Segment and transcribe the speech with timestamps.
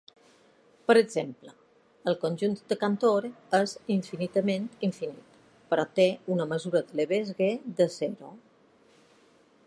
[0.91, 1.51] Per exemple,
[2.11, 5.35] el conjunt de Cantor és infinitament infinit,
[5.73, 8.33] però té una mesura de Lebesgue de zero.